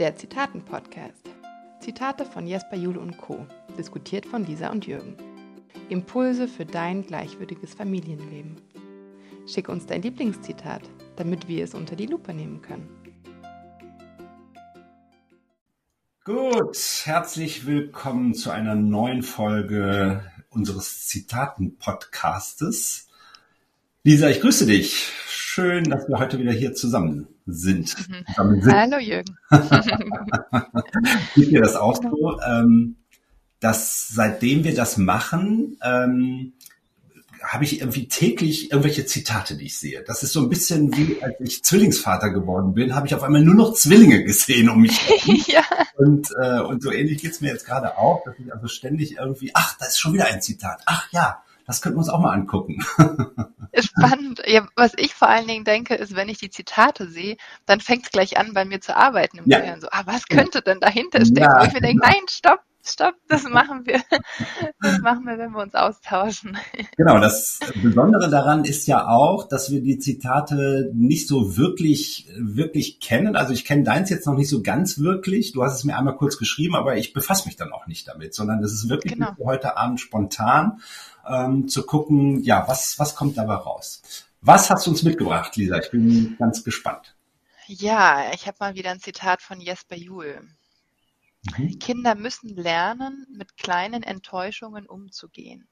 [0.00, 1.22] Der Zitaten-Podcast.
[1.78, 3.46] Zitate von Jesper Jule und Co.
[3.78, 5.16] Diskutiert von Lisa und Jürgen.
[5.88, 8.56] Impulse für dein gleichwürdiges Familienleben.
[9.46, 10.82] Schick uns dein Lieblingszitat,
[11.14, 12.88] damit wir es unter die Lupe nehmen können.
[16.24, 23.06] Gut, herzlich willkommen zu einer neuen Folge unseres Zitaten-Podcastes.
[24.02, 25.12] Lisa, ich grüße dich.
[25.28, 27.33] Schön, dass wir heute wieder hier zusammen sind.
[27.46, 27.86] Mhm.
[27.86, 28.72] Zusammen sind.
[28.74, 29.36] Hallo Jürgen.
[31.34, 32.96] Geht dir das auch so, ähm,
[33.60, 36.54] dass seitdem wir das machen, ähm,
[37.42, 40.02] habe ich irgendwie täglich irgendwelche Zitate, die ich sehe.
[40.02, 43.42] Das ist so ein bisschen wie, als ich Zwillingsvater geworden bin, habe ich auf einmal
[43.42, 45.42] nur noch Zwillinge gesehen um mich herum.
[45.46, 45.62] ja.
[45.96, 49.50] Und, äh, und so ähnlich geht's mir jetzt gerade auch, dass ich also ständig irgendwie,
[49.52, 50.82] ach, da ist schon wieder ein Zitat.
[50.86, 52.82] Ach ja, das könnten wir uns auch mal angucken.
[53.82, 54.42] Spannend.
[54.46, 58.04] Ja, was ich vor allen Dingen denke, ist, wenn ich die Zitate sehe, dann fängt
[58.04, 59.60] es gleich an, bei mir zu arbeiten im ja.
[59.60, 59.80] Gehirn.
[59.80, 61.40] So, ah, was könnte denn dahinter stecken?
[61.40, 64.02] Ja, ich mir denke, nein, stopp, stopp, das machen wir.
[64.80, 66.56] Das machen wir, wenn wir uns austauschen.
[66.96, 73.00] Genau, das Besondere daran ist ja auch, dass wir die Zitate nicht so wirklich, wirklich
[73.00, 73.36] kennen.
[73.36, 75.52] Also ich kenne deins jetzt noch nicht so ganz wirklich.
[75.52, 78.34] Du hast es mir einmal kurz geschrieben, aber ich befasse mich dann auch nicht damit,
[78.34, 79.32] sondern das ist wirklich genau.
[79.44, 80.80] heute Abend spontan
[81.28, 84.02] ähm, zu gucken, ja, was, was kommt dabei raus.
[84.40, 85.78] Was hast du uns mitgebracht, Lisa?
[85.78, 87.14] Ich bin ganz gespannt.
[87.66, 90.42] Ja, ich habe mal wieder ein Zitat von Jesper Juhl.
[91.56, 91.78] Mhm.
[91.78, 95.68] Kinder müssen lernen, mit kleinen Enttäuschungen umzugehen.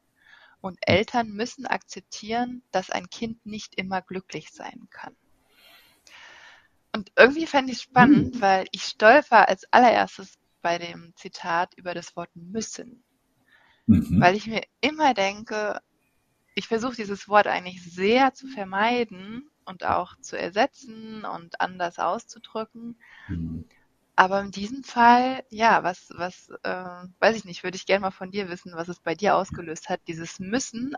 [0.61, 5.17] Und Eltern müssen akzeptieren, dass ein Kind nicht immer glücklich sein kann.
[6.93, 8.41] Und irgendwie fände ich es spannend, mhm.
[8.41, 13.03] weil ich stolper als allererstes bei dem Zitat über das Wort müssen.
[13.87, 14.21] Mhm.
[14.21, 15.81] Weil ich mir immer denke,
[16.55, 23.01] ich versuche dieses Wort eigentlich sehr zu vermeiden und auch zu ersetzen und anders auszudrücken.
[23.29, 23.65] Mhm.
[24.15, 28.11] Aber in diesem Fall, ja, was, was, äh, weiß ich nicht, würde ich gerne mal
[28.11, 30.95] von dir wissen, was es bei dir ausgelöst hat, dieses Müssen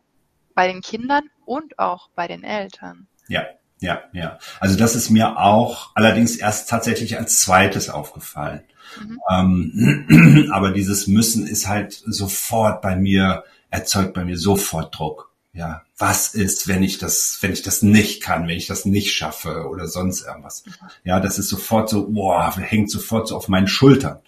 [0.55, 3.07] bei den Kindern und auch bei den Eltern.
[3.29, 3.47] Ja,
[3.81, 4.39] ja, ja.
[4.61, 8.63] Also das ist mir auch allerdings erst tatsächlich als zweites aufgefallen.
[9.01, 9.21] Mhm.
[9.31, 15.34] Ähm, aber dieses Müssen ist halt sofort bei mir, erzeugt bei mir sofort Druck.
[15.55, 19.15] Ja, was ist, wenn ich das, wenn ich das nicht kann, wenn ich das nicht
[19.15, 20.65] schaffe oder sonst irgendwas?
[21.05, 24.19] Ja, das ist sofort so, boah, hängt sofort so auf meinen Schultern.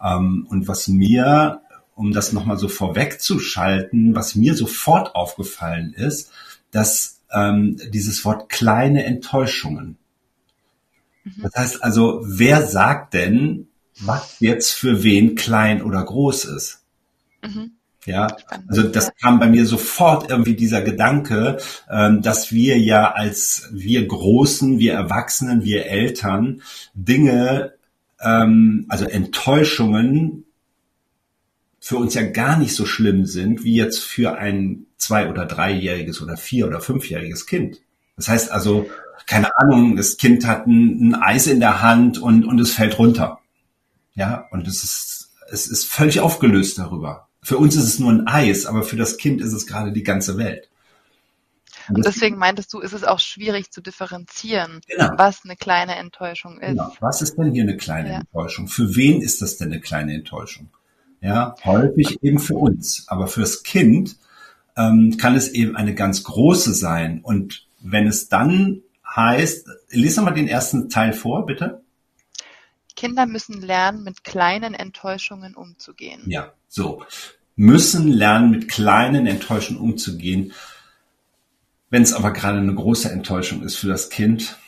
[0.00, 1.62] Ähm, und was mir,
[1.96, 6.30] um das nochmal so vorwegzuschalten, was mir sofort aufgefallen ist,
[6.70, 9.98] dass ähm, dieses Wort kleine Enttäuschungen.
[11.24, 11.42] Mhm.
[11.42, 13.66] Das heißt also, wer sagt denn,
[13.98, 16.84] was jetzt für wen klein oder groß ist?
[17.42, 17.72] Mhm.
[18.06, 18.28] Ja,
[18.66, 21.58] also das kam bei mir sofort irgendwie dieser Gedanke,
[21.90, 26.62] ähm, dass wir ja als wir Großen, wir Erwachsenen, wir Eltern
[26.94, 27.74] Dinge,
[28.20, 30.44] ähm, also Enttäuschungen
[31.78, 36.22] für uns ja gar nicht so schlimm sind, wie jetzt für ein zwei- oder dreijähriges
[36.22, 37.80] oder vier- oder fünfjähriges Kind.
[38.16, 38.88] Das heißt also,
[39.26, 42.98] keine Ahnung, das Kind hat ein, ein Eis in der Hand und, und es fällt
[42.98, 43.40] runter.
[44.14, 47.29] Ja, und es ist, es ist völlig aufgelöst darüber.
[47.42, 50.02] Für uns ist es nur ein Eis, aber für das Kind ist es gerade die
[50.02, 50.68] ganze Welt.
[51.88, 55.10] Und, deswegen meintest du, ist es auch schwierig zu differenzieren, genau.
[55.16, 56.70] was eine kleine Enttäuschung ist.
[56.70, 56.92] Genau.
[57.00, 58.18] Was ist denn hier eine kleine ja.
[58.20, 58.68] Enttäuschung?
[58.68, 60.68] Für wen ist das denn eine kleine Enttäuschung?
[61.20, 63.04] Ja, häufig eben für uns.
[63.08, 64.16] Aber fürs Kind
[64.76, 67.20] ähm, kann es eben eine ganz große sein.
[67.22, 68.82] Und wenn es dann
[69.14, 71.82] heißt, lese mal den ersten Teil vor, bitte.
[73.00, 76.20] Kinder müssen lernen, mit kleinen Enttäuschungen umzugehen.
[76.26, 77.02] Ja, so.
[77.56, 80.52] Müssen lernen, mit kleinen Enttäuschungen umzugehen.
[81.88, 84.58] Wenn es aber gerade eine große Enttäuschung ist für das Kind.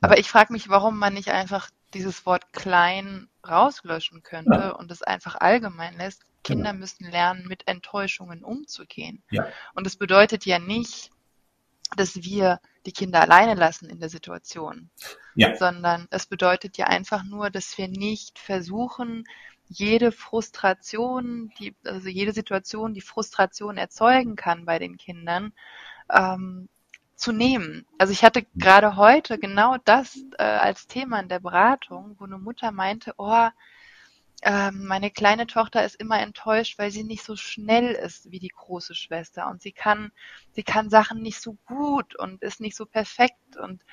[0.00, 4.70] Aber ich frage mich, warum man nicht einfach dieses Wort klein rauslöschen könnte ja.
[4.70, 6.22] und es einfach allgemein lässt.
[6.44, 6.78] Kinder genau.
[6.78, 9.24] müssen lernen, mit Enttäuschungen umzugehen.
[9.30, 9.48] Ja.
[9.74, 11.10] Und es bedeutet ja nicht,
[11.96, 14.90] dass wir die Kinder alleine lassen in der Situation,
[15.34, 15.56] ja.
[15.56, 19.24] sondern es bedeutet ja einfach nur, dass wir nicht versuchen,
[19.68, 25.52] jede Frustration, die, also jede Situation, die Frustration erzeugen kann bei den Kindern,
[26.10, 26.68] ähm,
[27.16, 27.86] zu nehmen.
[27.98, 32.38] Also ich hatte gerade heute genau das äh, als Thema in der Beratung, wo eine
[32.38, 33.48] Mutter meinte, oh,
[34.42, 38.48] ähm, meine kleine Tochter ist immer enttäuscht, weil sie nicht so schnell ist wie die
[38.48, 40.10] große Schwester und sie kann,
[40.50, 43.84] sie kann Sachen nicht so gut und ist nicht so perfekt und,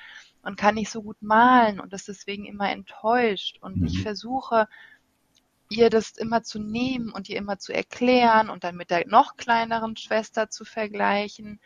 [0.42, 3.86] und kann nicht so gut malen und ist deswegen immer enttäuscht und mhm.
[3.86, 4.66] ich versuche,
[5.68, 9.36] ihr das immer zu nehmen und ihr immer zu erklären und dann mit der noch
[9.36, 11.60] kleineren Schwester zu vergleichen.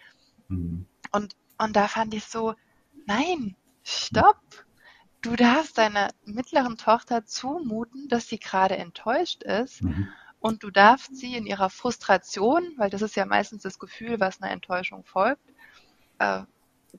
[0.48, 0.87] Mhm.
[1.10, 2.54] Und, und da fand ich so,
[3.06, 4.63] nein, stopp
[5.25, 9.82] du darfst deiner mittleren Tochter zumuten, dass sie gerade enttäuscht ist.
[9.82, 10.09] Mhm.
[10.41, 14.43] Und du darfst sie in ihrer Frustration, weil das ist ja meistens das Gefühl, was
[14.43, 15.41] einer Enttäuschung folgt,
[16.19, 16.41] äh,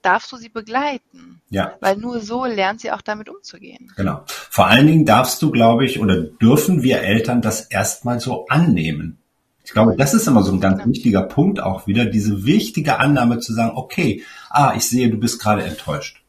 [0.02, 1.42] darfst du sie begleiten.
[1.50, 1.76] Ja.
[1.80, 3.92] Weil nur so lernt sie auch damit umzugehen.
[3.96, 4.24] Genau.
[4.26, 9.20] Vor allen Dingen darfst du, glaube ich, oder dürfen wir Eltern das erstmal so annehmen.
[9.64, 10.90] Ich glaube, das ist immer so ein ganz genau.
[10.90, 15.40] wichtiger Punkt auch wieder, diese wichtige Annahme zu sagen, okay, ah, ich sehe, du bist
[15.40, 16.25] gerade enttäuscht.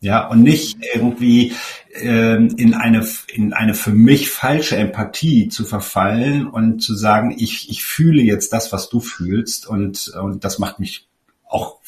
[0.00, 1.54] Ja, und nicht irgendwie
[1.94, 7.70] ähm, in eine in eine für mich falsche Empathie zu verfallen und zu sagen, ich
[7.70, 11.08] ich fühle jetzt das, was du fühlst und und das macht mich
[11.48, 11.78] auch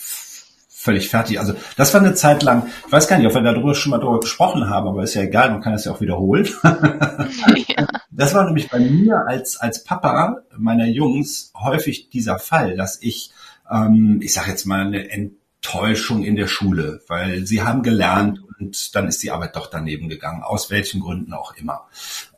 [0.88, 1.38] völlig fertig.
[1.38, 3.98] Also das war eine Zeit lang, ich weiß gar nicht, ob wir darüber schon mal
[3.98, 6.48] darüber gesprochen haben, aber ist ja egal, man kann das ja auch wiederholen.
[6.62, 7.86] ja.
[8.10, 13.32] Das war nämlich bei mir als, als Papa meiner Jungs häufig dieser Fall, dass ich,
[13.70, 18.94] ähm, ich sage jetzt mal, eine Enttäuschung in der Schule, weil sie haben gelernt und
[18.94, 21.88] dann ist die Arbeit doch daneben gegangen, aus welchen Gründen auch immer.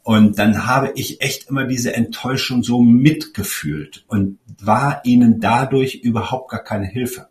[0.02, 6.50] Und dann habe ich echt immer diese Enttäuschung so mitgefühlt und war ihnen dadurch überhaupt
[6.50, 7.28] gar keine Hilfe.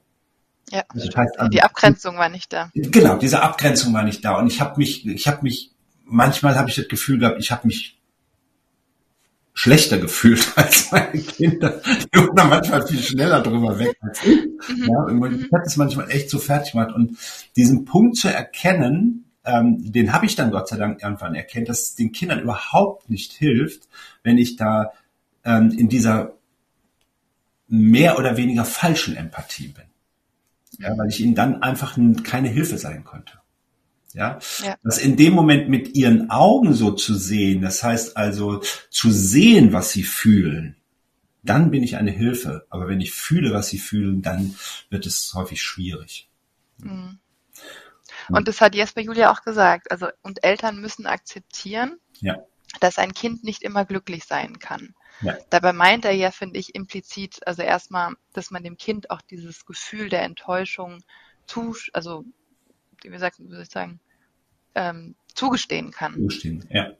[0.72, 2.70] Ja, also das heißt, also, die Abgrenzung war nicht da.
[2.76, 4.38] Genau, diese Abgrenzung war nicht da.
[4.38, 5.72] Und ich habe mich, ich habe mich,
[6.06, 7.99] manchmal habe ich das Gefühl gehabt, ich habe mich
[9.54, 11.82] schlechter gefühlt als meine Kinder.
[11.86, 14.46] Die waren da manchmal viel schneller drüber weg als ich.
[14.70, 14.88] Mhm.
[14.88, 16.94] Ja, ich hatte es manchmal echt so fertig gemacht.
[16.94, 17.18] Und
[17.56, 21.82] diesen Punkt zu erkennen, ähm, den habe ich dann Gott sei Dank irgendwann erkennt, dass
[21.82, 23.88] es den Kindern überhaupt nicht hilft,
[24.24, 24.92] wenn ich da
[25.44, 26.34] ähm, in dieser
[27.68, 29.90] mehr oder weniger falschen Empathie bin
[30.80, 33.34] ja, weil ich ihnen dann einfach keine Hilfe sein konnte.
[34.14, 34.40] Ja?
[34.64, 39.12] ja, das in dem Moment mit ihren Augen so zu sehen, das heißt also zu
[39.12, 40.76] sehen, was sie fühlen,
[41.44, 42.66] dann bin ich eine Hilfe.
[42.70, 44.56] Aber wenn ich fühle, was sie fühlen, dann
[44.90, 46.30] wird es häufig schwierig.
[46.78, 47.20] Mhm.
[48.30, 49.92] Und das hat Jesper Julia auch gesagt.
[49.92, 52.38] Also, und Eltern müssen akzeptieren, ja.
[52.80, 54.94] dass ein Kind nicht immer glücklich sein kann.
[55.22, 55.38] Ja.
[55.50, 59.66] Dabei meint er ja, finde ich, implizit, also erstmal, dass man dem Kind auch dieses
[59.66, 61.04] Gefühl der Enttäuschung
[61.48, 62.24] zu, also,
[63.04, 64.00] wie gesagt, wie soll ich sagen,
[64.76, 66.14] ähm, zugestehen kann.
[66.14, 66.94] Zugestehen, ja.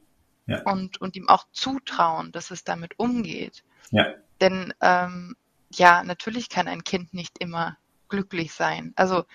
[0.48, 0.62] ja.
[0.64, 3.64] Und, und ihm auch zutrauen, dass es damit umgeht.
[3.92, 4.14] Ja.
[4.42, 5.36] Denn, ähm,
[5.72, 8.94] ja, natürlich kann ein Kind nicht immer glücklich sein.
[8.96, 9.26] Also,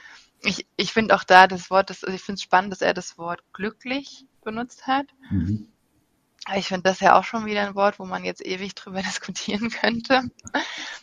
[0.43, 2.95] ich, ich finde auch da das Wort, das, also ich finde es spannend, dass er
[2.95, 5.07] das Wort glücklich benutzt hat.
[5.31, 5.69] Mhm.
[6.55, 9.71] Ich finde das ja auch schon wieder ein Wort, wo man jetzt ewig drüber diskutieren
[9.71, 10.23] könnte.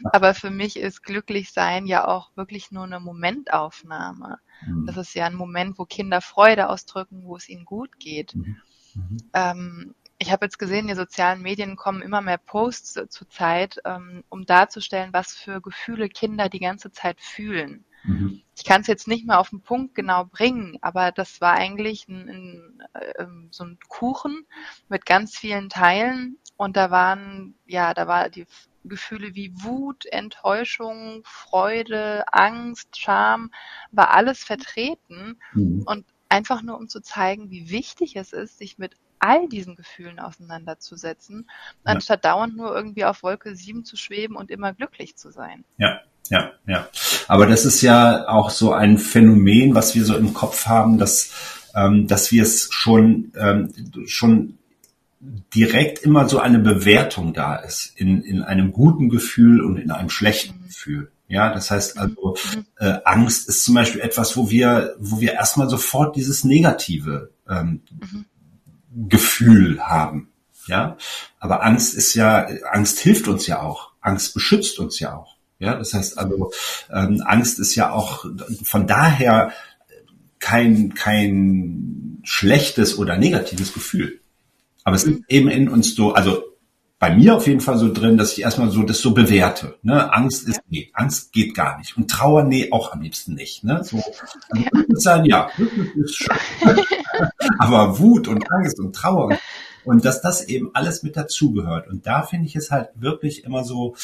[0.03, 4.39] Aber für mich ist glücklich sein ja auch wirklich nur eine Momentaufnahme.
[4.65, 4.85] Mhm.
[4.85, 8.35] Das ist ja ein Moment, wo Kinder Freude ausdrücken, wo es ihnen gut geht.
[8.35, 8.57] Mhm.
[8.95, 9.17] Mhm.
[9.33, 14.23] Ähm, ich habe jetzt gesehen, die sozialen Medien kommen immer mehr Posts zur Zeit, ähm,
[14.29, 17.85] um darzustellen, was für Gefühle Kinder die ganze Zeit fühlen.
[18.03, 18.41] Mhm.
[18.55, 22.07] Ich kann es jetzt nicht mehr auf den Punkt genau bringen, aber das war eigentlich
[22.07, 24.45] ein, ein, äh, so ein Kuchen
[24.89, 28.45] mit ganz vielen Teilen und da waren, ja, da war die
[28.83, 33.51] Gefühle wie Wut, Enttäuschung, Freude, Angst, Scham,
[33.91, 35.83] war alles vertreten mhm.
[35.85, 40.19] und einfach nur um zu zeigen, wie wichtig es ist, sich mit all diesen Gefühlen
[40.19, 41.45] auseinanderzusetzen,
[41.85, 41.91] ja.
[41.91, 45.63] anstatt dauernd nur irgendwie auf Wolke 7 zu schweben und immer glücklich zu sein.
[45.77, 46.87] Ja, ja, ja.
[47.27, 51.33] Aber das ist ja auch so ein Phänomen, was wir so im Kopf haben, dass,
[51.75, 53.73] ähm, dass wir es schon, ähm,
[54.07, 54.57] schon
[55.21, 60.09] direkt immer so eine Bewertung da ist in, in einem guten Gefühl und in einem
[60.09, 60.67] schlechten mhm.
[60.67, 61.11] Gefühl.
[61.27, 62.65] Ja, das heißt also, mhm.
[62.77, 67.81] äh, Angst ist zum Beispiel etwas, wo wir, wo wir erstmal sofort dieses negative ähm,
[67.89, 68.25] mhm.
[69.09, 70.29] Gefühl haben.
[70.67, 70.97] Ja,
[71.39, 73.91] aber Angst ist ja, Angst hilft uns ja auch.
[74.01, 75.37] Angst beschützt uns ja auch.
[75.59, 76.51] Ja, das heißt also,
[76.91, 78.25] ähm, Angst ist ja auch
[78.63, 79.51] von daher
[80.39, 84.20] kein, kein schlechtes oder negatives Gefühl.
[84.83, 85.25] Aber es ist mhm.
[85.27, 86.43] eben in uns so, also
[86.99, 89.75] bei mir auf jeden Fall so drin, dass ich erstmal so das so bewerte.
[89.81, 90.13] Ne?
[90.13, 91.97] Angst ist, nee, Angst geht gar nicht.
[91.97, 93.63] Und Trauer, nee, auch am liebsten nicht.
[93.63, 93.83] Ne?
[93.83, 94.83] So, also ja.
[94.89, 95.49] Sein, ja,
[95.95, 96.37] ist schön.
[97.57, 99.35] Aber Wut und Angst und Trauer
[99.83, 101.87] und dass das eben alles mit dazugehört.
[101.87, 103.95] Und da finde ich es halt wirklich immer so,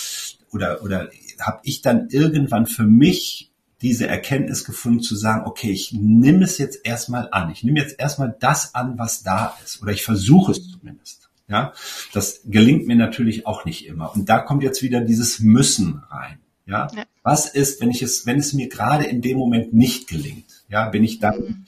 [0.51, 5.93] oder, oder habe ich dann irgendwann für mich diese Erkenntnis gefunden zu sagen, okay, ich
[5.93, 7.51] nehme es jetzt erstmal an.
[7.51, 9.81] Ich nehme jetzt erstmal das an, was da ist.
[9.81, 11.29] Oder ich versuche es zumindest.
[11.49, 11.73] Ja,
[12.13, 14.13] das gelingt mir natürlich auch nicht immer.
[14.13, 16.39] Und da kommt jetzt wieder dieses Müssen rein.
[16.65, 17.03] Ja, ja.
[17.23, 20.65] was ist, wenn ich es, wenn es mir gerade in dem Moment nicht gelingt?
[20.67, 21.65] Ja, bin ich dann, mhm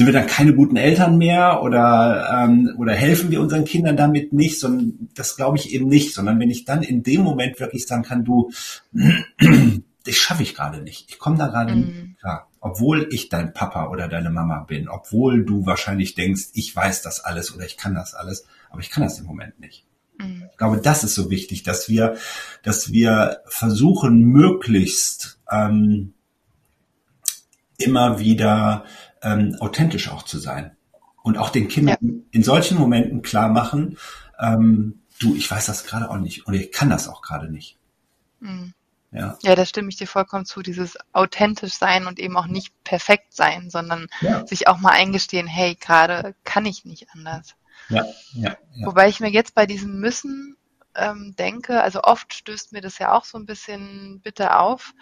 [0.00, 4.32] sind wir dann keine guten Eltern mehr oder, ähm, oder helfen wir unseren Kindern damit
[4.32, 7.86] nicht, sondern das glaube ich eben nicht, sondern wenn ich dann in dem Moment wirklich
[7.86, 8.50] sagen kann, du,
[10.10, 11.80] das schaffe ich gerade nicht, ich komme da gerade mhm.
[11.80, 12.48] nicht klar.
[12.60, 17.20] obwohl ich dein Papa oder deine Mama bin, obwohl du wahrscheinlich denkst, ich weiß das
[17.20, 19.86] alles oder ich kann das alles, aber ich kann das im Moment nicht.
[20.18, 20.48] Mhm.
[20.50, 22.16] Ich glaube, das ist so wichtig, dass wir,
[22.62, 26.14] dass wir versuchen, möglichst ähm,
[27.78, 28.84] immer wieder
[29.22, 30.72] ähm, authentisch auch zu sein
[31.22, 32.14] und auch den Kindern ja.
[32.32, 33.96] in solchen Momenten klar machen,
[34.40, 37.78] ähm, du, ich weiß das gerade auch nicht oder ich kann das auch gerade nicht.
[38.40, 38.74] Mhm.
[39.12, 39.36] Ja.
[39.42, 43.34] ja, da stimme ich dir vollkommen zu, dieses authentisch sein und eben auch nicht perfekt
[43.34, 44.46] sein, sondern ja.
[44.46, 47.56] sich auch mal eingestehen, hey, gerade kann ich nicht anders.
[47.88, 48.86] Ja, ja, ja.
[48.86, 50.56] Wobei ich mir jetzt bei diesem Müssen
[50.94, 54.94] ähm, denke, also oft stößt mir das ja auch so ein bisschen bitter auf,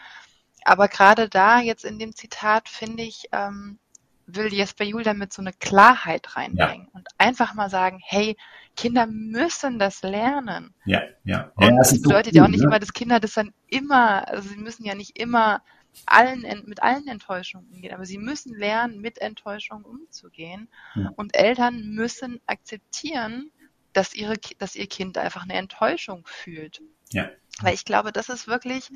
[0.65, 3.79] aber gerade da jetzt in dem Zitat finde ich, ähm,
[4.28, 6.92] will Jesper Juhl damit so eine Klarheit reinbringen ja.
[6.92, 8.37] und einfach mal sagen, hey,
[8.76, 10.75] Kinder müssen das lernen.
[10.85, 11.50] Ja, ja.
[11.56, 12.66] Und ja, das, das bedeutet so ja auch nicht ne?
[12.66, 15.62] immer, dass Kinder das dann immer, also sie müssen ja nicht immer
[16.06, 20.68] allen, mit allen Enttäuschungen umgehen, aber sie müssen lernen, mit Enttäuschungen umzugehen.
[20.94, 21.12] Ja.
[21.16, 23.50] Und Eltern müssen akzeptieren,
[23.92, 26.82] dass ihre, dass ihr Kind einfach eine Enttäuschung fühlt.
[27.11, 27.30] Ja.
[27.61, 28.90] Weil ich glaube, das ist wirklich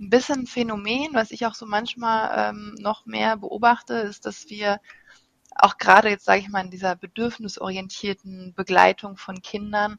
[0.00, 4.80] ein bisschen Phänomen, was ich auch so manchmal ähm, noch mehr beobachte, ist, dass wir
[5.54, 9.98] auch gerade jetzt sage ich mal in dieser bedürfnisorientierten Begleitung von Kindern,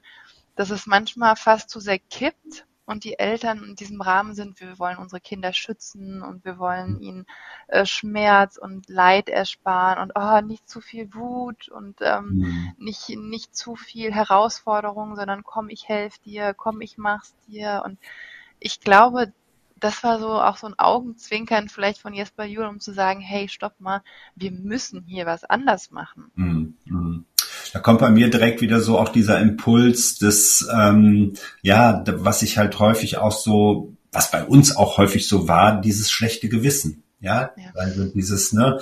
[0.55, 4.77] dass es manchmal fast zu sehr kippt und die Eltern in diesem Rahmen sind, wir
[4.77, 7.25] wollen unsere Kinder schützen und wir wollen ihnen
[7.67, 12.73] äh, Schmerz und Leid ersparen und oh, nicht zu viel Wut und ähm, mhm.
[12.77, 17.83] nicht, nicht zu viel Herausforderung, sondern komm, ich helfe dir, komm, ich mach's dir.
[17.85, 17.99] Und
[18.59, 19.31] ich glaube,
[19.83, 23.49] das war so auch so ein Augenzwinkern vielleicht von Jesper Juhl, um zu sagen, hey,
[23.49, 24.01] stopp mal,
[24.35, 26.31] wir müssen hier was anders machen.
[26.35, 27.25] Mm, mm.
[27.73, 32.57] Da kommt bei mir direkt wieder so auch dieser Impuls des, ähm, ja, was ich
[32.57, 37.03] halt häufig auch so, was bei uns auch häufig so war, dieses schlechte Gewissen.
[37.19, 37.71] Ja, ja.
[37.75, 38.79] also dieses, ne,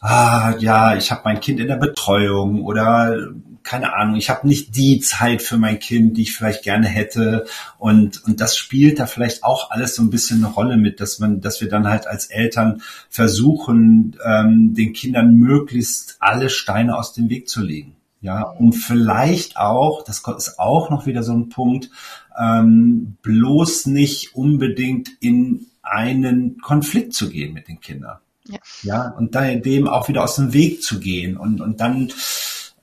[0.00, 3.28] ah, ja, ich habe mein Kind in der Betreuung oder
[3.62, 7.46] keine Ahnung, ich habe nicht die Zeit für mein Kind, die ich vielleicht gerne hätte.
[7.78, 11.18] Und, und das spielt da vielleicht auch alles so ein bisschen eine Rolle mit, dass
[11.18, 17.12] man, dass wir dann halt als Eltern versuchen, ähm, den Kindern möglichst alle Steine aus
[17.12, 17.96] dem Weg zu legen.
[18.20, 21.90] Ja, und vielleicht auch, das ist auch noch wieder so ein Punkt,
[22.38, 28.18] ähm, bloß nicht unbedingt in einen Konflikt zu gehen mit den Kindern.
[28.46, 28.58] Ja.
[28.82, 32.12] ja, und da dem auch wieder aus dem Weg zu gehen und, und dann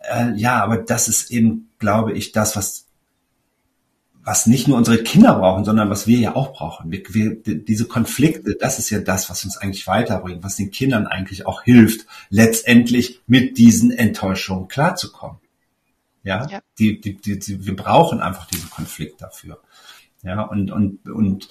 [0.09, 2.89] äh, ja, aber das ist eben, glaube ich, das, was
[4.29, 6.91] was nicht nur unsere Kinder brauchen, sondern was wir ja auch brauchen.
[6.91, 11.07] Wir, wir, diese Konflikte, das ist ja das, was uns eigentlich weiterbringt, was den Kindern
[11.07, 15.39] eigentlich auch hilft, letztendlich mit diesen Enttäuschungen klarzukommen.
[16.23, 16.59] Ja, ja.
[16.77, 19.61] Die, die, die, die, wir brauchen einfach diesen Konflikt dafür.
[20.21, 21.47] Ja, und, und, und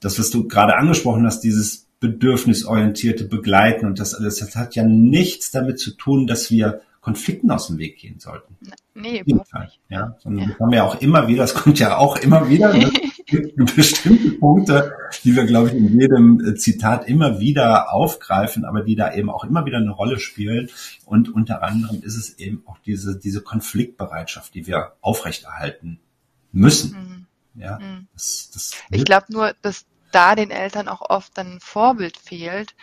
[0.00, 4.84] das, was du gerade angesprochen hast, dieses bedürfnisorientierte Begleiten und das alles, das hat ja
[4.84, 8.56] nichts damit zu tun, dass wir Konflikten aus dem Weg gehen sollten.
[8.94, 9.80] Nee, überhaupt nicht.
[9.88, 10.48] Ja, sondern ja.
[10.50, 12.90] wir haben ja auch immer wieder, das kommt ja auch immer wieder, ne?
[13.76, 14.94] bestimmte Punkte,
[15.24, 19.30] die wir, glaube ich, in jedem äh, Zitat immer wieder aufgreifen, aber die da eben
[19.30, 20.70] auch immer wieder eine Rolle spielen.
[21.04, 25.98] Und unter anderem ist es eben auch diese, diese Konfliktbereitschaft, die wir aufrechterhalten
[26.52, 27.26] müssen.
[27.54, 27.60] Mhm.
[27.60, 28.06] Ja, mhm.
[28.12, 32.74] das, das ich glaube nur, dass da den Eltern auch oft ein Vorbild fehlt,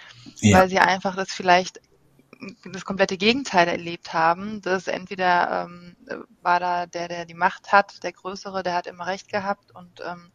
[0.42, 0.58] ja.
[0.58, 1.80] weil sie einfach das vielleicht
[2.72, 4.62] das komplette Gegenteil erlebt haben.
[4.62, 5.96] Das entweder ähm,
[6.42, 10.02] war da der, der die Macht hat, der Größere, der hat immer Recht gehabt und
[10.06, 10.32] ähm,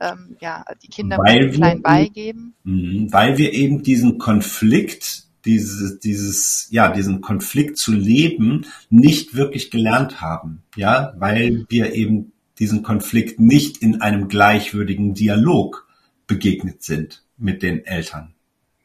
[0.00, 2.54] ähm, ja, die Kinder weil klein beigeben.
[2.64, 9.70] Mhm, weil wir eben diesen Konflikt, dieses, dieses, ja, diesen Konflikt zu leben, nicht wirklich
[9.70, 10.62] gelernt haben.
[10.76, 15.86] Ja, weil wir eben diesen Konflikt nicht in einem gleichwürdigen Dialog
[16.26, 18.34] begegnet sind mit den Eltern.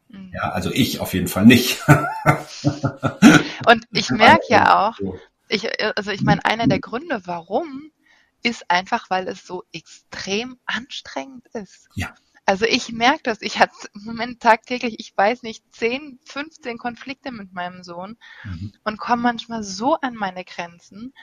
[0.09, 0.31] Mhm.
[0.33, 1.79] Ja, also ich auf jeden Fall nicht.
[3.65, 4.97] Und ich merke ja auch,
[5.47, 7.91] ich, also ich meine, einer der Gründe, warum,
[8.43, 11.89] ist einfach, weil es so extrem anstrengend ist.
[11.95, 12.13] Ja.
[12.45, 17.31] Also ich merke das, ich hatte im Moment tagtäglich, ich weiß nicht, 10, 15 Konflikte
[17.31, 18.73] mit meinem Sohn mhm.
[18.83, 21.13] und komme manchmal so an meine Grenzen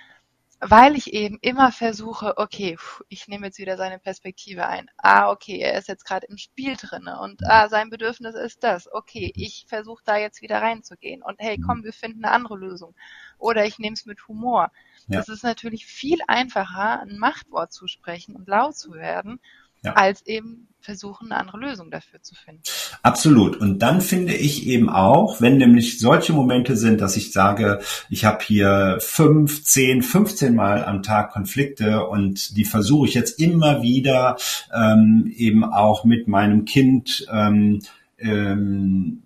[0.60, 4.90] weil ich eben immer versuche, okay, ich nehme jetzt wieder seine Perspektive ein.
[4.96, 8.90] Ah, okay, er ist jetzt gerade im Spiel drinne und ah, sein Bedürfnis ist das.
[8.90, 12.94] Okay, ich versuche da jetzt wieder reinzugehen und hey, komm, wir finden eine andere Lösung.
[13.38, 14.70] Oder ich nehme es mit Humor.
[15.08, 15.18] Ja.
[15.18, 19.40] Das ist natürlich viel einfacher, ein Machtwort zu sprechen und laut zu werden,
[19.86, 19.92] ja.
[19.94, 22.62] als eben versuchen, eine andere Lösung dafür zu finden.
[23.02, 23.56] Absolut.
[23.56, 28.24] Und dann finde ich eben auch, wenn nämlich solche Momente sind, dass ich sage, ich
[28.24, 33.82] habe hier fünf, zehn, 15 Mal am Tag Konflikte und die versuche ich jetzt immer
[33.82, 34.36] wieder
[34.72, 37.82] ähm, eben auch mit meinem Kind ähm,
[38.18, 39.22] ähm,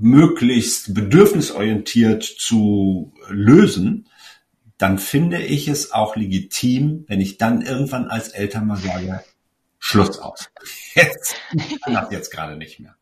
[0.00, 4.06] möglichst bedürfnisorientiert zu lösen,
[4.78, 9.22] dann finde ich es auch legitim, wenn ich dann irgendwann als Eltern mal sage,
[9.78, 10.50] Schluss aus.
[10.94, 12.94] Jetzt, ich jetzt gerade nicht mehr.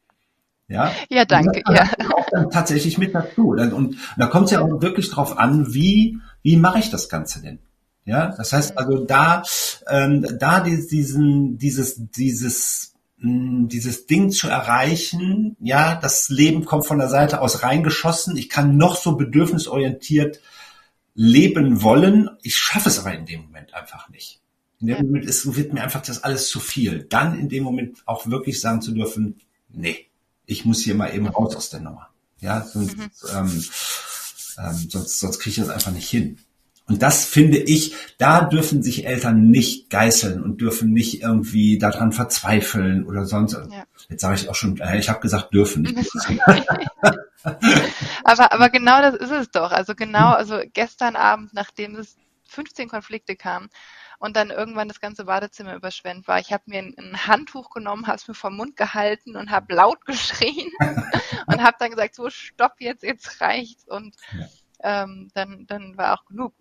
[0.67, 1.63] Ja, ja danke.
[1.69, 1.89] Ja.
[2.31, 3.51] dann tatsächlich mit dazu.
[3.51, 7.11] Und, und da kommt es ja auch wirklich drauf an, wie, wie mache ich das
[7.11, 7.59] Ganze denn?
[8.05, 9.43] Ja, das heißt also da,
[9.89, 16.87] ähm, da diesen, dieses, dieses, mh, hm, dieses Ding zu erreichen, ja, das Leben kommt
[16.87, 18.37] von der Seite aus reingeschossen.
[18.37, 20.41] Ich kann noch so bedürfnisorientiert
[21.15, 22.31] leben wollen.
[22.43, 24.41] Ich schaffe es aber in dem Moment einfach nicht.
[24.81, 25.03] In dem ja.
[25.03, 27.05] Moment ist, wird mir einfach das alles zu viel.
[27.05, 30.07] Dann in dem Moment auch wirklich sagen zu dürfen, nee,
[30.47, 32.09] ich muss hier mal eben raus aus der Nummer.
[32.41, 33.11] Ja, sonst, mhm.
[33.33, 33.65] ähm,
[34.59, 36.39] ähm, sonst, sonst kriege ich das einfach nicht hin.
[36.93, 42.13] Und das finde ich, da dürfen sich Eltern nicht geißeln und dürfen nicht irgendwie daran
[42.13, 43.55] verzweifeln oder sonst.
[43.55, 43.85] Ja.
[44.11, 45.87] Jetzt sage ich auch schon, äh, ich habe gesagt, dürfen
[48.25, 49.73] aber, aber genau das ist es doch.
[49.73, 52.19] Also genau, also gestern Abend, nachdem es
[52.49, 53.71] 15 Konflikte kamen
[54.19, 58.07] und dann irgendwann das ganze Badezimmer überschwemmt war, ich habe mir ein, ein, Handtuch genommen,
[58.07, 60.71] habe es mir vom Mund gehalten und habe laut geschrien
[61.47, 64.15] und habe dann gesagt, so stopp jetzt, jetzt reicht's und
[64.83, 66.53] ähm, dann, dann war auch genug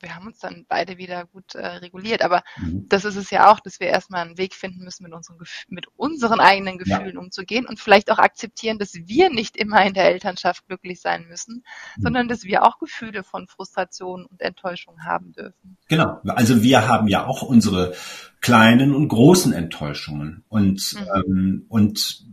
[0.00, 2.22] wir haben uns dann beide wieder gut äh, reguliert.
[2.22, 2.86] Aber mhm.
[2.88, 5.38] das ist es ja auch, dass wir erstmal einen Weg finden müssen, mit unseren,
[5.68, 7.20] mit unseren eigenen Gefühlen ja.
[7.20, 11.64] umzugehen und vielleicht auch akzeptieren, dass wir nicht immer in der Elternschaft glücklich sein müssen,
[11.96, 12.02] mhm.
[12.02, 15.76] sondern dass wir auch Gefühle von Frustration und Enttäuschung haben dürfen.
[15.88, 16.20] Genau.
[16.26, 17.94] Also wir haben ja auch unsere
[18.40, 20.44] kleinen und großen Enttäuschungen.
[20.48, 21.08] Und, mhm.
[21.14, 22.24] ähm, und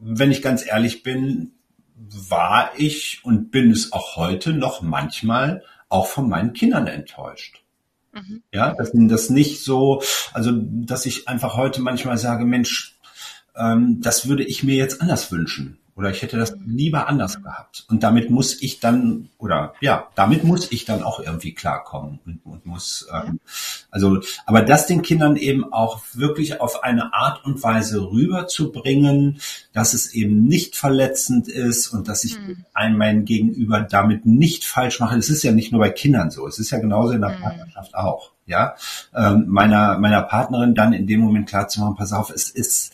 [0.00, 1.52] wenn ich ganz ehrlich bin,
[1.96, 7.62] war ich und bin es auch heute noch manchmal auch von meinen Kindern enttäuscht.
[8.12, 8.42] Mhm.
[8.52, 12.98] Ja, dass das nicht so, also dass ich einfach heute manchmal sage, Mensch,
[13.56, 15.78] ähm, das würde ich mir jetzt anders wünschen.
[15.94, 17.84] Oder ich hätte das lieber anders gehabt.
[17.90, 22.40] Und damit muss ich dann, oder ja, damit muss ich dann auch irgendwie klarkommen und,
[22.46, 23.40] und muss, ähm,
[23.90, 29.38] also, aber das den Kindern eben auch wirklich auf eine Art und Weise rüberzubringen,
[29.74, 32.64] dass es eben nicht verletzend ist und dass ich mhm.
[32.72, 35.18] einem mein Gegenüber damit nicht falsch mache.
[35.18, 37.42] Es ist ja nicht nur bei Kindern so, es ist ja genauso in der mhm.
[37.42, 38.30] Partnerschaft auch.
[38.46, 38.74] Ja,
[39.14, 42.92] ähm, meiner meiner Partnerin dann in dem Moment klar zu machen, pass auf, es ist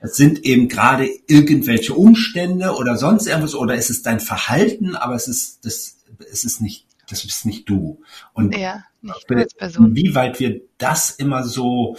[0.00, 5.14] es sind eben gerade irgendwelche Umstände oder sonst irgendwas oder es ist dein Verhalten, aber
[5.14, 5.98] es ist das,
[6.30, 8.00] es ist nicht, das bist nicht du.
[8.32, 9.94] Und ja, nicht als Person.
[9.94, 11.96] wie weit wir das immer so,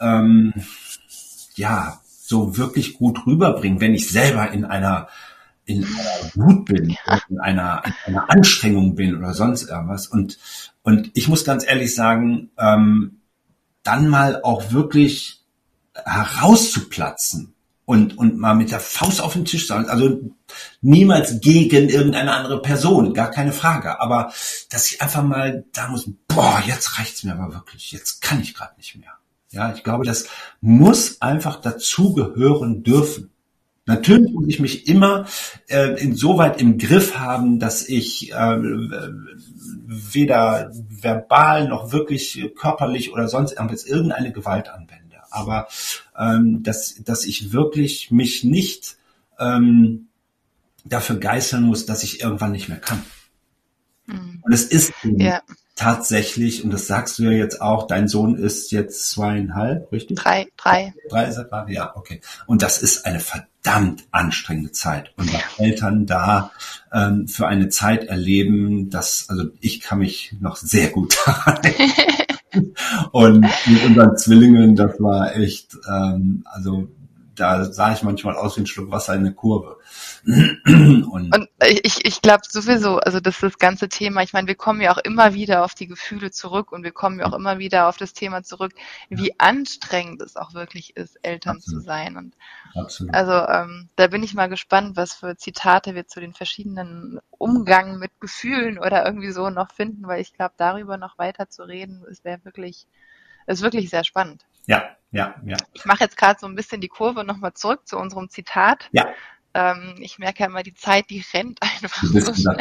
[0.00, 0.52] ähm,
[1.54, 5.08] ja, so wirklich gut rüberbringen, wenn ich selber in einer
[5.66, 7.22] in einer Wut bin, ja.
[7.30, 10.06] in einer, in einer Anstrengung bin oder sonst irgendwas.
[10.06, 10.38] Und,
[10.82, 13.20] und ich muss ganz ehrlich sagen, ähm,
[13.82, 15.43] dann mal auch wirklich
[15.94, 17.54] herauszuplatzen
[17.86, 19.88] und, und mal mit der Faust auf den Tisch sagen.
[19.88, 20.20] Also
[20.80, 24.00] niemals gegen irgendeine andere Person, gar keine Frage.
[24.00, 24.32] Aber
[24.70, 28.54] dass ich einfach mal da muss, boah, jetzt reicht's mir aber wirklich, jetzt kann ich
[28.54, 29.12] gerade nicht mehr.
[29.50, 30.26] Ja, ich glaube, das
[30.60, 33.30] muss einfach dazugehören dürfen.
[33.86, 35.26] Natürlich muss ich mich immer
[35.68, 38.56] äh, insoweit im Griff haben, dass ich äh,
[39.86, 45.03] weder verbal noch wirklich körperlich oder sonst irgendwas irgendeine Gewalt anwende
[45.34, 45.68] aber
[46.18, 48.96] ähm, dass, dass ich wirklich mich nicht
[49.38, 50.08] ähm,
[50.84, 53.02] dafür geißeln muss, dass ich irgendwann nicht mehr kann.
[54.06, 54.40] Mhm.
[54.42, 55.40] Und es ist ja.
[55.74, 60.18] tatsächlich, und das sagst du ja jetzt auch, dein Sohn ist jetzt zweieinhalb, richtig?
[60.18, 60.94] Drei, drei.
[61.08, 62.20] Drei ist er gerade, ja, okay.
[62.46, 65.12] Und das ist eine verdammt anstrengende Zeit.
[65.16, 65.40] Und ja.
[65.58, 66.52] Eltern da
[66.92, 71.60] ähm, für eine Zeit erleben, dass, also ich kann mich noch sehr gut daran
[73.12, 76.88] Und mit unseren Zwillingen, das war echt, ähm, also
[77.34, 79.78] da sah ich manchmal aus wie ein Schluck Wasser in eine Kurve.
[80.26, 84.54] Und, und ich, ich glaube sowieso, also das ist das ganze Thema, ich meine, wir
[84.54, 87.58] kommen ja auch immer wieder auf die Gefühle zurück und wir kommen ja auch immer
[87.58, 88.72] wieder auf das Thema zurück,
[89.10, 89.34] wie ja.
[89.38, 91.82] anstrengend es auch wirklich ist, Eltern Absolut.
[91.82, 92.16] zu sein.
[92.16, 92.34] Und
[92.74, 93.14] Absolut.
[93.14, 97.98] also ähm, da bin ich mal gespannt, was für Zitate wir zu den verschiedenen Umgang
[97.98, 102.04] mit Gefühlen oder irgendwie so noch finden, weil ich glaube, darüber noch weiter zu reden,
[102.08, 102.86] ist wäre wirklich,
[103.46, 104.46] ist wirklich sehr spannend.
[104.66, 105.56] Ja, ja, ja.
[105.72, 108.88] Ich mache jetzt gerade so ein bisschen die Kurve nochmal zurück zu unserem Zitat.
[108.90, 109.08] Ja.
[109.54, 112.58] Ähm, ich merke ja immer, die Zeit, die rennt einfach so schnell.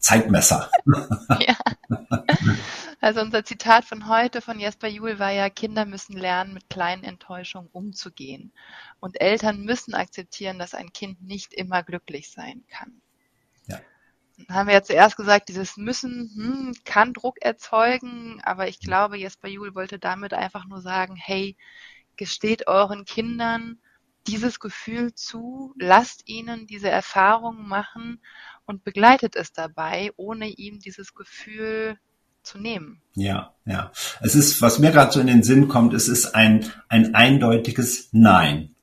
[0.00, 0.68] Zeitmesser.
[1.38, 1.56] ja.
[3.00, 7.04] Also unser Zitat von heute von Jesper Juhl war ja, Kinder müssen lernen, mit kleinen
[7.04, 8.52] Enttäuschungen umzugehen.
[8.98, 13.00] Und Eltern müssen akzeptieren, dass ein Kind nicht immer glücklich sein kann.
[14.48, 19.48] Haben wir ja zuerst gesagt, dieses Müssen hm, kann Druck erzeugen, aber ich glaube, Jesper
[19.48, 21.56] Juhl wollte damit einfach nur sagen, hey,
[22.16, 23.78] gesteht euren Kindern,
[24.26, 28.20] dieses Gefühl zu, lasst ihnen diese Erfahrung machen
[28.64, 31.98] und begleitet es dabei, ohne ihm dieses Gefühl
[32.42, 33.02] zu nehmen.
[33.14, 33.92] Ja, ja.
[34.20, 38.08] Es ist, was mir gerade so in den Sinn kommt, es ist ein, ein eindeutiges
[38.12, 38.73] Nein.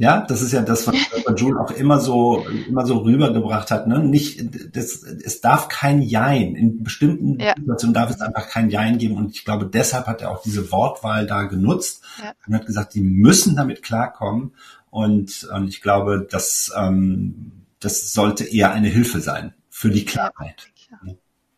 [0.00, 0.94] Ja, das ist ja das, was
[1.36, 3.88] Jules auch immer so, immer so rübergebracht hat.
[3.88, 3.98] Ne?
[3.98, 4.40] Nicht,
[4.76, 6.54] das, es darf kein Jein.
[6.54, 7.54] In bestimmten ja.
[7.56, 9.16] Situationen darf es einfach kein Jein geben.
[9.16, 12.32] Und ich glaube, deshalb hat er auch diese Wortwahl da genutzt ja.
[12.46, 14.54] und hat gesagt, die müssen damit klarkommen.
[14.90, 20.70] Und, und ich glaube, dass, ähm, das sollte eher eine Hilfe sein für die Klarheit.
[20.90, 21.14] Ja.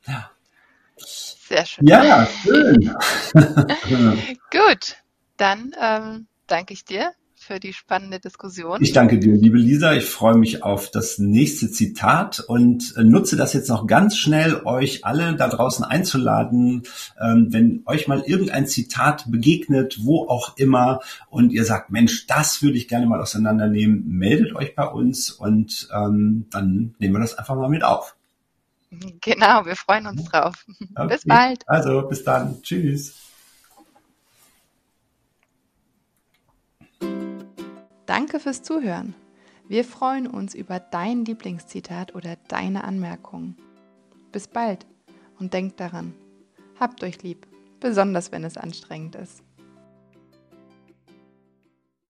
[0.07, 0.31] ja.
[0.97, 1.87] Sehr schön.
[1.87, 2.95] Ja, schön.
[4.51, 4.97] Gut,
[5.37, 8.83] dann ähm, danke ich dir für die spannende Diskussion.
[8.83, 9.95] Ich danke dir, liebe Lisa.
[9.95, 14.61] Ich freue mich auf das nächste Zitat und äh, nutze das jetzt noch ganz schnell,
[14.65, 16.83] euch alle da draußen einzuladen,
[17.19, 21.01] ähm, wenn euch mal irgendein Zitat begegnet, wo auch immer,
[21.31, 25.89] und ihr sagt, Mensch, das würde ich gerne mal auseinandernehmen, meldet euch bei uns und
[25.95, 28.17] ähm, dann nehmen wir das einfach mal mit auf.
[29.23, 30.67] Genau, wir freuen uns drauf.
[30.97, 31.15] Okay.
[31.15, 31.69] Bis bald.
[31.69, 32.61] Also, bis dann.
[32.63, 33.30] Tschüss.
[38.11, 39.15] Danke fürs Zuhören.
[39.69, 43.57] Wir freuen uns über dein Lieblingszitat oder deine Anmerkungen.
[44.33, 44.85] Bis bald
[45.39, 46.13] und denkt daran,
[46.81, 47.47] habt euch lieb,
[47.79, 49.45] besonders wenn es anstrengend ist.